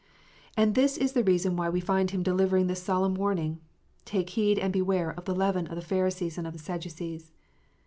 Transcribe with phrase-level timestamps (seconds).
[0.57, 3.59] And this is the reason why we find Him delivering this solemn warning:
[4.03, 5.75] "Take heed and beware of the leaven of.
[5.75, 7.31] the Pharisees and of the Sadducees."